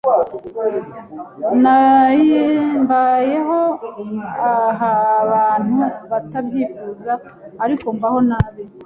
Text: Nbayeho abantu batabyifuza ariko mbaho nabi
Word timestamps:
Nbayeho 1.59 3.59
abantu 4.93 5.81
batabyifuza 6.11 7.11
ariko 7.63 7.85
mbaho 7.97 8.19
nabi 8.29 8.63